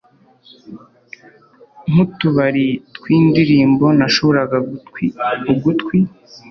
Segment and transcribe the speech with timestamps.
[1.89, 3.85] nk'utubari twindirimbo.
[3.99, 5.05] nashoboraga gutwi
[5.51, 5.97] ugutwi